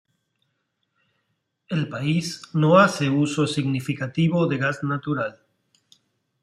[1.69, 5.45] El país no hace uso significativo de gas natural.